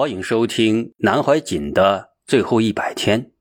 [0.00, 3.32] 欢迎收听南怀瑾的最后一百天，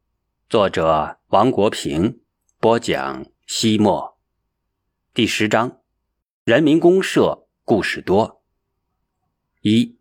[0.50, 2.20] 作者王国平
[2.60, 3.26] 播讲。
[3.48, 4.20] 西末
[5.14, 5.80] 第十章，
[6.44, 8.44] 人民公社故事多。
[9.62, 9.98] 一，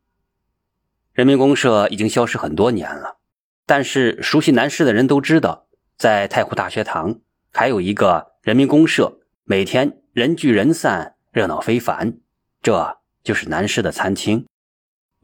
[1.13, 3.19] 人民公社已经消失很多年了，
[3.65, 7.21] 但是熟悉南师的人都知道，在太湖大学堂
[7.53, 12.19] 还有一个人民公社，每天人聚人散，热闹非凡。
[12.61, 14.45] 这就是南师的餐厅。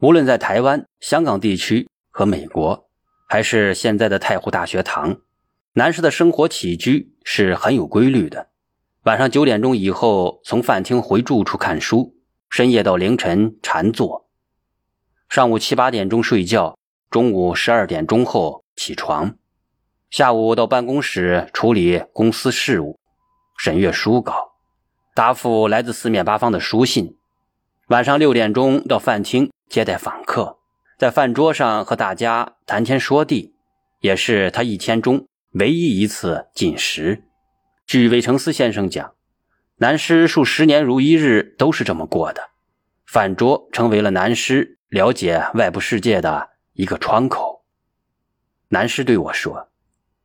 [0.05, 2.87] 无论在台湾、香港地区和美国，
[3.27, 5.17] 还是现在的太湖大学堂，
[5.73, 8.49] 男士的生活起居是很有规律的。
[9.05, 12.13] 晚上九点钟以后从饭厅回住处看书，
[12.51, 14.27] 深夜到凌晨禅坐，
[15.27, 16.77] 上午七八点钟睡觉，
[17.09, 19.33] 中午十二点钟后起床，
[20.11, 22.99] 下午到办公室处理公司事务，
[23.57, 24.51] 审阅书稿，
[25.15, 27.17] 答复来自四面八方的书信。
[27.87, 29.49] 晚上六点钟到饭厅。
[29.69, 30.59] 接待访客，
[30.97, 33.55] 在饭桌上和大家谈天说地，
[33.99, 37.23] 也是他一天中唯一一次进食。
[37.85, 39.13] 据魏承思先生讲，
[39.77, 42.49] 南师数十年如一日都是这么过的。
[43.05, 47.65] 饭桌成为了南师了解外部世界的一个窗口。
[48.69, 49.69] 南师对我说：“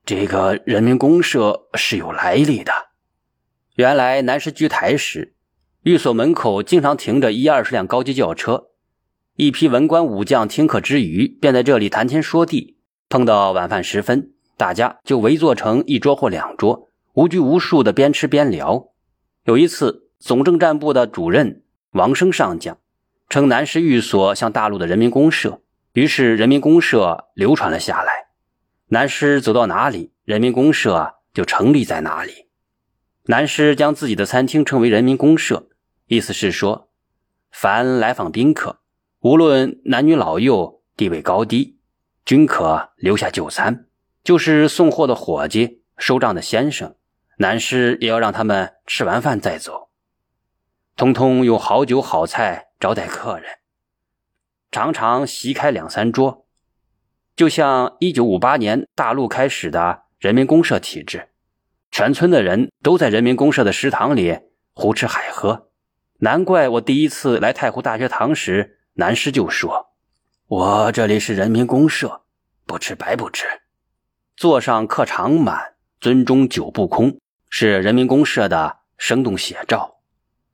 [0.06, 2.72] 这个人民公社是有来历的。
[3.74, 5.34] 原来南师居台时，
[5.82, 8.68] 寓所门口经常停着一二十辆高级轿车。”
[9.40, 12.76] 一批文官武将听课之余，便在这里谈天说地。
[13.08, 18.90] 碰到晚饭时分，大家就围坐成一桌或两桌，无拘无束的边吃边聊。
[19.44, 22.76] 有一次，总政战部的主任王生上将，
[23.30, 25.62] 称南师寓所像大陆的人民公社，
[25.94, 28.26] 于是人民公社流传了下来。
[28.88, 32.48] 南师走到哪里，人民公社就成立在哪里。
[33.24, 35.70] 南师将自己的餐厅称为人民公社，
[36.08, 36.90] 意思是说，
[37.50, 38.79] 凡来访宾客。
[39.22, 41.78] 无论男女老幼、地位高低，
[42.24, 43.84] 均可留下就餐。
[44.24, 46.94] 就是送货的伙计、收账的先生，
[47.36, 49.90] 男士也要让他们吃完饭再走。
[50.96, 53.58] 通通用好酒好菜招待客人，
[54.70, 56.46] 常常席开两三桌，
[57.36, 61.28] 就像一九五八年大陆开始的人民公社体制，
[61.90, 64.38] 全村的人都在人民公社的食堂里
[64.72, 65.68] 胡吃海喝。
[66.20, 68.78] 难怪我第一次来太湖大学堂时。
[69.00, 69.94] 南师就说
[70.46, 72.20] ：“我这里是人民公社，
[72.66, 73.46] 不吃白不吃。
[74.36, 77.18] 座上客常满，尊中酒不空，
[77.48, 80.02] 是人民公社的生动写照。”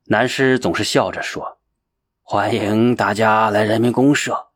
[0.07, 1.57] 南师总是笑着说
[2.23, 4.47] ：“欢迎大家来人民公社。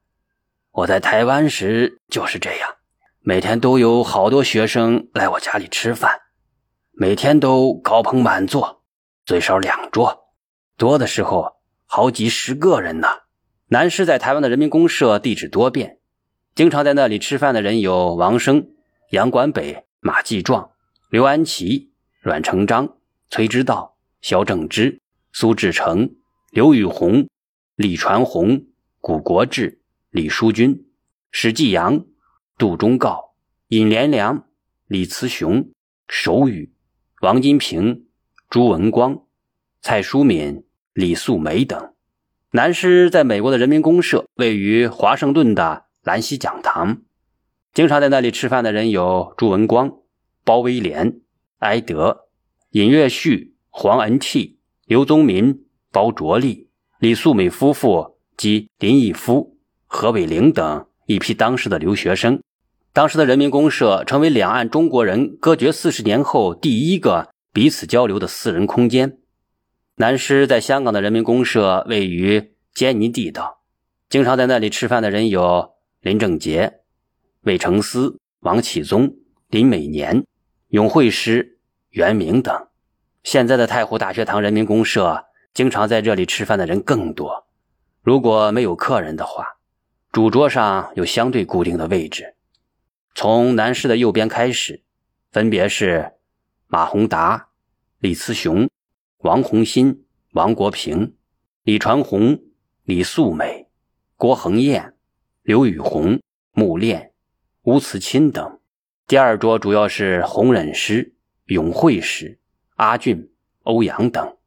[0.72, 2.76] 我在台湾时就是这样，
[3.20, 6.18] 每天都有好多学生来我家里吃饭，
[6.94, 8.84] 每天都高朋满座，
[9.26, 10.30] 最少两桌，
[10.78, 13.10] 多的时候好几十个人呢。”
[13.74, 16.00] 南师在台湾的人民公社地址多变，
[16.56, 18.68] 经常在那里吃饭的人有王生、
[19.12, 20.72] 杨管北、马继壮、
[21.10, 21.90] 刘安琪、
[22.20, 22.98] 阮成章、
[23.30, 25.00] 崔之道、萧正之、
[25.32, 26.16] 苏志成、
[26.50, 27.30] 刘宇宏、
[27.78, 28.66] 李传宏、
[29.00, 29.80] 古国志、
[30.10, 30.90] 李书君、
[31.32, 32.06] 史继阳、
[32.58, 33.36] 杜忠告、
[33.70, 34.50] 尹连良、
[34.88, 35.72] 李慈雄、
[36.10, 36.74] 手语、
[37.22, 38.08] 王金平、
[38.50, 39.24] 朱文光、
[39.82, 41.91] 蔡淑敏、李素梅等。
[42.54, 46.98] 南师在美国的人民公社位于华盛顿的兰西讲堂，
[47.74, 50.00] 经常在那里吃饭的人有朱文光、
[50.44, 51.22] 包威廉、
[51.60, 52.26] 埃德、
[52.72, 55.64] 尹月旭、黄恩替、刘宗民、
[55.94, 56.68] 包卓立、
[57.00, 59.56] 李素美夫妇及林毅夫、
[59.88, 62.42] 何伟玲等一批当时的留学生。
[62.92, 69.20] 当时的人民公社成为两岸中国人隔绝四十年后第一个彼此交流的私人空间。
[70.02, 73.62] 南师在香港的人民公社位于坚尼地道，
[74.10, 76.80] 经常在那里吃饭的人有林正杰、
[77.42, 79.14] 魏承思、王启宗、
[79.50, 80.26] 林美年、
[80.70, 81.60] 永惠师、
[81.92, 82.68] 袁明等。
[83.24, 87.46] 现在的太湖大学堂人民公社，经常在这里吃饭的人更多。
[88.02, 89.58] 如果没有客人的话，
[90.12, 92.34] 主桌上有相对固定的位置。
[93.14, 94.82] 从南师的右边开始，
[95.32, 96.14] 分别是
[96.66, 97.50] 马宏达、
[98.00, 98.68] 李慈雄。
[99.24, 101.16] 王洪新、王国平、
[101.62, 102.42] 李传红、
[102.86, 103.68] 李素美、
[104.16, 104.96] 郭恒燕、
[105.44, 106.20] 刘雨红、
[106.54, 107.14] 穆炼、
[107.62, 108.60] 吴慈钦等。
[109.06, 111.14] 第二桌主要是洪忍师、
[111.46, 112.40] 永惠师、
[112.78, 113.32] 阿俊、
[113.62, 114.38] 欧阳等。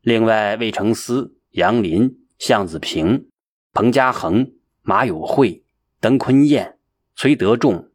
[0.00, 3.28] 另外，魏承思、杨林、向子平、
[3.74, 5.62] 彭家恒、马友会、
[6.00, 6.78] 邓坤彦、
[7.14, 7.90] 崔德仲、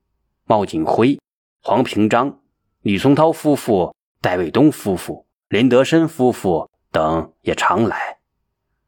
[0.46, 1.20] 茂景辉、
[1.64, 2.40] 黄平章、
[2.84, 5.26] 李松涛夫妇、戴卫东夫妇。
[5.54, 8.18] 林德深夫妇等也常来，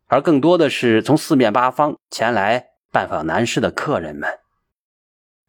[0.08, 4.40] 而更多的是从四面八方前来拜访南师的客人们。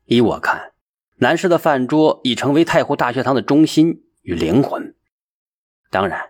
[0.04, 0.72] 依我看，
[1.16, 4.94] 南师的饭桌已成为太湖大学堂的中心与灵魂。
[5.90, 6.20] 当然，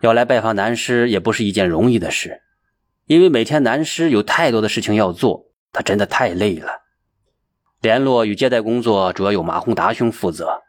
[0.00, 2.40] 要来拜访南师也不是一件容易的事，
[3.04, 6.70] 因为每天南师有太多的事情要做，他真的太累了。
[7.82, 10.62] 联络与接待工作主要由马宏达兄负责，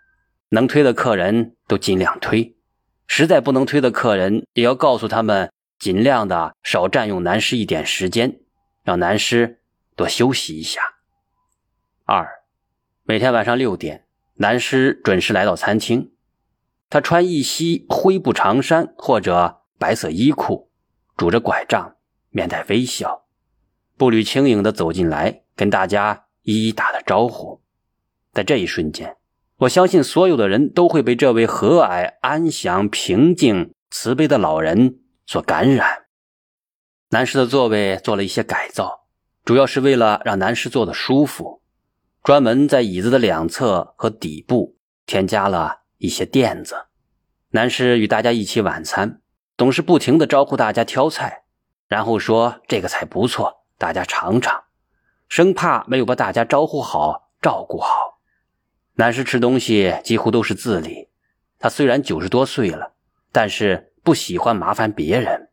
[0.50, 2.57] 能推的客人都尽量推，
[3.08, 8.40] 实在不能推的客人也要告诉他们，尽量的少占用南师一点时间，
[8.84, 9.62] 让南师
[9.96, 10.82] 多休息一下。
[12.06, 12.28] 二，
[13.04, 14.06] 每天晚上六点，
[14.36, 16.12] 南师准时来到餐厅。
[16.90, 20.70] 他穿一袭灰布长衫或者白色衣裤，
[21.18, 21.98] 拄着拐杖，
[22.30, 23.26] 面带微笑，
[23.98, 27.62] 步履轻盈的走进来，跟大家一一打了招呼。
[28.32, 29.18] 在这一瞬间，
[29.58, 36.06] 我相信所有的人都会被这位和蔼、安详、平静、慈悲的老人所感染。
[37.10, 39.08] 男士的座位做了一些改造，
[39.44, 41.62] 主要是为了让男士坐得舒服，
[42.24, 45.82] 专门在椅子的两侧和底部添加了。
[46.00, 46.76] 一些垫子，
[47.50, 49.20] 男士与大家一起晚餐，
[49.58, 51.46] 总是不停的招呼大家挑菜，
[51.88, 54.66] 然后说这个菜不错，大家尝尝，
[55.28, 58.07] 生怕没有把大家招呼好、照顾好。
[59.00, 61.08] 南师吃东西几乎都是自理，
[61.60, 62.94] 他虽然九十多岁了，
[63.32, 65.50] 但是不喜欢麻烦别人，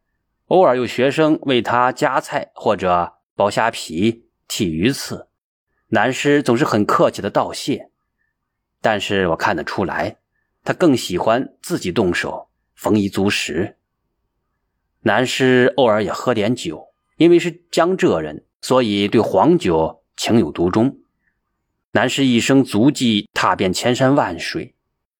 [0.46, 5.28] 偶尔有学生为他夹菜或者剥虾皮、剔鱼刺，
[5.88, 7.90] 南师总是很客气的道谢，
[8.80, 10.16] 但是我看得出来。
[10.66, 13.76] 他更喜欢自己动手丰衣足食。
[15.00, 21.00] 南师偶尔也喝点酒，因为是江浙人，所以对黄酒情有独钟。
[21.96, 24.74] 南师一生足迹踏遍千山万水，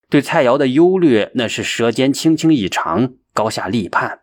[0.08, 4.22] 对菜肴的优劣那是舌尖轻轻一尝，高下立判。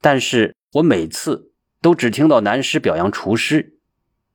[0.00, 1.50] 但是我每次
[1.80, 3.80] 都只听到南师表扬厨师：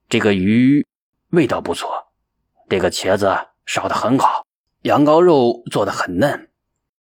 [0.09, 0.85] 这个鱼
[1.29, 1.89] 味道不错，
[2.67, 3.33] 这个茄子
[3.65, 4.45] 烧的很好。
[4.81, 6.49] 羊羔肉做的很嫩，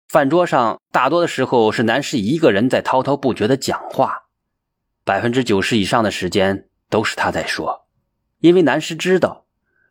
[0.08, 4.22] 饭桌上大多的时候是南师一个人在滔滔不绝的讲话，
[5.04, 7.86] 百分之九十以上的时间都是他在说，
[8.38, 9.44] 因为南师知道，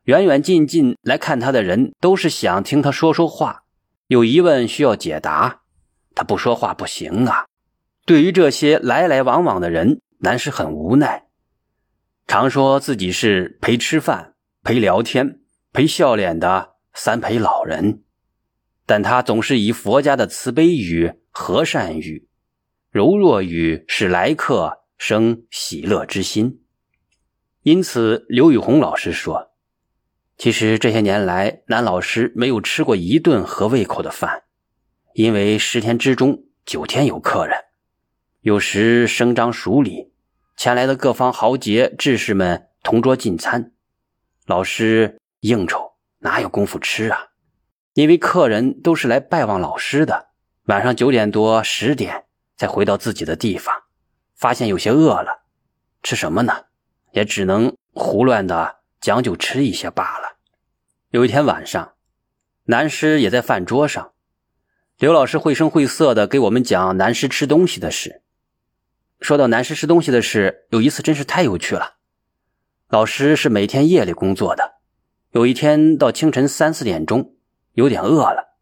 [0.04, 3.63] 远远近近来看他的人都是想听他说说话，
[4.07, 5.62] 有疑问需要解答，
[6.16, 7.46] 他不说话不行啊。
[8.06, 11.28] 对于这些来来往往的人，南师很无奈，
[12.28, 15.40] 常说自己是陪吃饭、陪聊天、
[15.72, 16.75] 陪笑脸的。
[16.92, 18.04] 三陪老人，
[18.86, 22.28] 但他总是以佛家的慈悲语、和善语、
[22.90, 26.62] 柔弱语，使来客生喜乐之心。
[27.62, 29.49] 因此，刘宇红老师说
[30.39, 34.44] ：“其实这些年来，男老师没有吃过一顿合胃口的饭，
[35.13, 37.57] 因为十天之中九天有客人，
[38.39, 40.13] 有时生张熟礼，
[40.56, 43.74] 前来的各方豪杰志士们同桌进餐，
[44.45, 45.89] 老师应酬。”
[46.21, 47.27] 哪有功夫吃啊？
[47.94, 50.30] 因为客人都是来拜望老师的，
[50.68, 52.24] 晚上九点多、十点
[52.56, 53.75] 才回到自己的地方，
[54.38, 55.44] 发现有些饿了，
[56.01, 56.53] 吃什么呢？
[57.12, 58.79] 也只能胡乱的
[59.10, 60.38] 将就吃一些罢了。
[61.10, 61.94] 有一天晚上，
[62.66, 64.12] 南师也在饭桌上，
[65.00, 68.22] 刘老师绘声绘色的给我们讲南师吃东西的事。
[69.20, 71.96] 说到南师吃东西的事，有一次真是太有趣了。
[72.88, 74.76] 老师是每天夜里工作的。
[75.32, 77.34] 有一天到清晨三四点钟，
[77.74, 78.56] 有点饿了，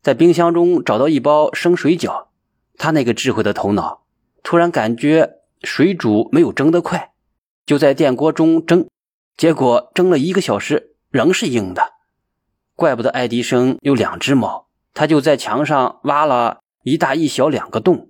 [0.00, 2.26] 在冰箱中找到一包生水饺。
[2.76, 4.02] 他那个智慧的头脑，
[4.42, 7.12] 突然感觉水煮没有蒸得快，
[7.64, 8.88] 就在电锅中蒸，
[9.36, 11.92] 结果蒸了一个小时仍是硬的。
[12.74, 18.08] 怪不得爱迪生有两只猫，他就在墙上挖了一大一小两个洞，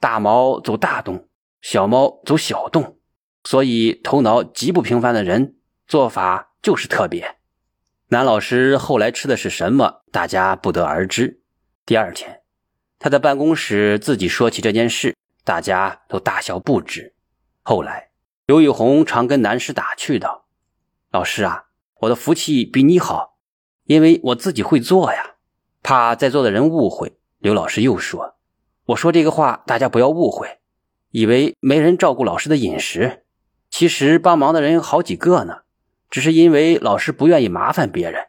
[0.00, 1.28] 大猫走大洞，
[1.60, 2.98] 小猫走小洞，
[3.44, 6.52] 所以头脑极不平凡的人做法。
[6.62, 7.36] 就是特别，
[8.08, 11.42] 男老师后来吃的是什么，大家不得而知。
[11.84, 12.40] 第二天，
[12.98, 17.14] 他在办公室自己说起这件事，大家都大笑不止。
[17.62, 18.05] 后来，
[18.46, 20.46] 刘玉红常跟南师打趣道
[21.10, 21.64] ：“老师啊，
[22.02, 23.38] 我的福气比你好，
[23.86, 25.34] 因为我自己会做呀。”
[25.82, 28.36] 怕在座的人误会，刘老师又说
[28.86, 30.60] ：“我说这个话，大家不要误会，
[31.10, 33.24] 以为没人照顾老师的饮食，
[33.68, 35.62] 其实帮忙的人好几个呢。”
[36.08, 38.26] 只是因为老师不愿意麻烦别人，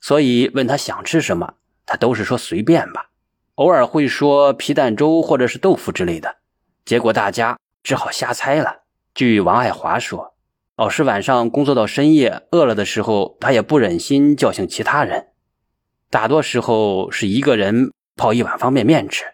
[0.00, 1.54] 所以问他想吃什么，
[1.86, 3.08] 他都是说随便吧，
[3.54, 6.36] 偶尔会说皮蛋粥或者是豆腐之类的，
[6.84, 8.82] 结果大家只好瞎猜了。
[9.16, 10.34] 据王爱华说，
[10.76, 15.28] 老师晚上工作到深夜，饿了的时候，他也不忍心叫醒其他人，
[16.10, 19.24] 大多时候是一个人泡一碗方便面吃。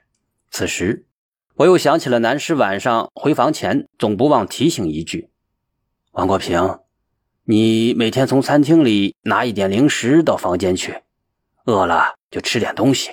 [0.52, 1.06] 此时，
[1.56, 5.30] 我又想起了南师晚上回房前总不忘提醒一句。
[6.12, 6.78] 王国平，
[7.46, 11.02] 你每天从餐厅里拿一点零食到房间去，
[11.64, 13.10] 饿了就吃点东西。